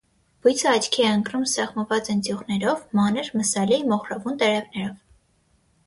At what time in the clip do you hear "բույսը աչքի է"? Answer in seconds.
0.45-1.11